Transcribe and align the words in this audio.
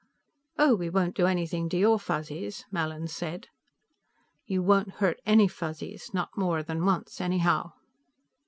"Oh, 0.57 0.73
we 0.75 0.89
won't 0.89 1.13
do 1.15 1.27
anything 1.27 1.69
to 1.69 1.77
your 1.77 1.99
Fuzzies," 1.99 2.65
Mallin 2.71 3.07
said. 3.07 3.49
"You 4.47 4.63
won't 4.63 4.93
hurt 4.93 5.21
any 5.27 5.47
Fuzzies. 5.47 6.09
Not 6.11 6.35
more 6.35 6.63
than 6.63 6.85
once, 6.85 7.21
anyhow." 7.21 7.73